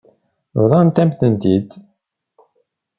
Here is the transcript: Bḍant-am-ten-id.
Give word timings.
Bḍant-am-ten-id. 0.61 1.69